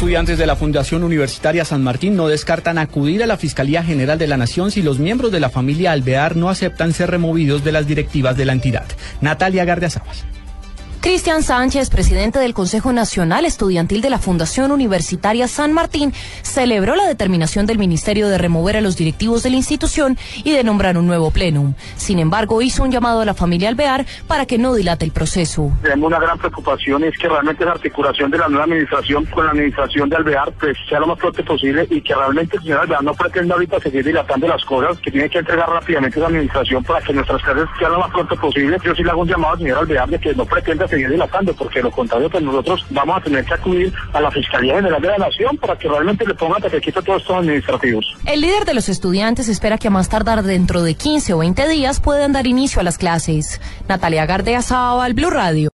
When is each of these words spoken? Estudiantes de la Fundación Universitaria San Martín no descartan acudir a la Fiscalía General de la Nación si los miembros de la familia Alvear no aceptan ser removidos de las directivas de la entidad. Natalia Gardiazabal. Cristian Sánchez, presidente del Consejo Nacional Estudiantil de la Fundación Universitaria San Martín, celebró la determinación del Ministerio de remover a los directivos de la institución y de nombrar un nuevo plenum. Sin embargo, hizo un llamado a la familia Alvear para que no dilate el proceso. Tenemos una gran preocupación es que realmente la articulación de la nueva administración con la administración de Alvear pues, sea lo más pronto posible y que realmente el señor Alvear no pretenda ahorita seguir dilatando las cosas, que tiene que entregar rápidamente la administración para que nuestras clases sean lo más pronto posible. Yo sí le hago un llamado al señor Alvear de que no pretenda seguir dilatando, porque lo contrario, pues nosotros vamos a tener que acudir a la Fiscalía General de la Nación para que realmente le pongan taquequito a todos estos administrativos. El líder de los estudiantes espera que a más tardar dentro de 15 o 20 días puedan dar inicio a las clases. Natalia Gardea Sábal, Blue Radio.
Estudiantes 0.00 0.38
de 0.38 0.46
la 0.46 0.54
Fundación 0.54 1.02
Universitaria 1.02 1.64
San 1.64 1.82
Martín 1.82 2.14
no 2.14 2.28
descartan 2.28 2.78
acudir 2.78 3.20
a 3.24 3.26
la 3.26 3.36
Fiscalía 3.36 3.82
General 3.82 4.16
de 4.16 4.28
la 4.28 4.36
Nación 4.36 4.70
si 4.70 4.80
los 4.80 5.00
miembros 5.00 5.32
de 5.32 5.40
la 5.40 5.50
familia 5.50 5.90
Alvear 5.90 6.36
no 6.36 6.50
aceptan 6.50 6.92
ser 6.92 7.10
removidos 7.10 7.64
de 7.64 7.72
las 7.72 7.88
directivas 7.88 8.36
de 8.36 8.44
la 8.44 8.52
entidad. 8.52 8.86
Natalia 9.20 9.64
Gardiazabal. 9.64 10.14
Cristian 11.00 11.44
Sánchez, 11.44 11.90
presidente 11.90 12.40
del 12.40 12.54
Consejo 12.54 12.92
Nacional 12.92 13.44
Estudiantil 13.44 14.00
de 14.00 14.10
la 14.10 14.18
Fundación 14.18 14.72
Universitaria 14.72 15.46
San 15.46 15.72
Martín, 15.72 16.12
celebró 16.42 16.96
la 16.96 17.06
determinación 17.06 17.66
del 17.66 17.78
Ministerio 17.78 18.28
de 18.28 18.36
remover 18.36 18.76
a 18.76 18.80
los 18.80 18.96
directivos 18.96 19.44
de 19.44 19.50
la 19.50 19.56
institución 19.56 20.18
y 20.42 20.52
de 20.52 20.64
nombrar 20.64 20.98
un 20.98 21.06
nuevo 21.06 21.30
plenum. 21.30 21.74
Sin 21.96 22.18
embargo, 22.18 22.62
hizo 22.62 22.82
un 22.82 22.90
llamado 22.90 23.20
a 23.20 23.24
la 23.24 23.34
familia 23.34 23.68
Alvear 23.68 24.06
para 24.26 24.44
que 24.44 24.58
no 24.58 24.74
dilate 24.74 25.04
el 25.04 25.12
proceso. 25.12 25.70
Tenemos 25.82 26.08
una 26.08 26.18
gran 26.18 26.36
preocupación 26.36 27.04
es 27.04 27.16
que 27.16 27.28
realmente 27.28 27.64
la 27.64 27.72
articulación 27.72 28.32
de 28.32 28.38
la 28.38 28.48
nueva 28.48 28.64
administración 28.64 29.24
con 29.26 29.44
la 29.44 29.52
administración 29.52 30.08
de 30.08 30.16
Alvear 30.16 30.52
pues, 30.58 30.76
sea 30.88 30.98
lo 30.98 31.06
más 31.06 31.18
pronto 31.18 31.44
posible 31.44 31.86
y 31.90 32.00
que 32.00 32.14
realmente 32.14 32.56
el 32.56 32.62
señor 32.64 32.80
Alvear 32.80 33.04
no 33.04 33.14
pretenda 33.14 33.54
ahorita 33.54 33.78
seguir 33.78 34.04
dilatando 34.04 34.48
las 34.48 34.64
cosas, 34.64 34.98
que 34.98 35.12
tiene 35.12 35.30
que 35.30 35.38
entregar 35.38 35.68
rápidamente 35.68 36.18
la 36.18 36.26
administración 36.26 36.82
para 36.82 37.00
que 37.02 37.12
nuestras 37.12 37.40
clases 37.42 37.68
sean 37.78 37.92
lo 37.92 38.00
más 38.00 38.10
pronto 38.10 38.34
posible. 38.34 38.78
Yo 38.84 38.94
sí 38.96 39.04
le 39.04 39.10
hago 39.10 39.20
un 39.20 39.28
llamado 39.28 39.52
al 39.54 39.58
señor 39.60 39.78
Alvear 39.78 40.08
de 40.08 40.18
que 40.18 40.34
no 40.34 40.44
pretenda 40.44 40.87
seguir 40.88 41.10
dilatando, 41.10 41.54
porque 41.54 41.80
lo 41.80 41.90
contrario, 41.90 42.30
pues 42.30 42.42
nosotros 42.42 42.84
vamos 42.90 43.18
a 43.18 43.20
tener 43.20 43.44
que 43.44 43.54
acudir 43.54 43.92
a 44.12 44.20
la 44.20 44.30
Fiscalía 44.30 44.76
General 44.76 45.00
de 45.00 45.08
la 45.08 45.18
Nación 45.18 45.56
para 45.56 45.76
que 45.76 45.88
realmente 45.88 46.26
le 46.26 46.34
pongan 46.34 46.62
taquequito 46.62 47.00
a 47.00 47.02
todos 47.02 47.22
estos 47.22 47.36
administrativos. 47.36 48.04
El 48.24 48.40
líder 48.40 48.64
de 48.64 48.74
los 48.74 48.88
estudiantes 48.88 49.48
espera 49.48 49.78
que 49.78 49.88
a 49.88 49.90
más 49.90 50.08
tardar 50.08 50.42
dentro 50.42 50.82
de 50.82 50.94
15 50.94 51.34
o 51.34 51.38
20 51.38 51.68
días 51.68 52.00
puedan 52.00 52.32
dar 52.32 52.46
inicio 52.46 52.80
a 52.80 52.84
las 52.84 52.98
clases. 52.98 53.60
Natalia 53.88 54.26
Gardea 54.26 54.62
Sábal, 54.62 55.14
Blue 55.14 55.30
Radio. 55.30 55.66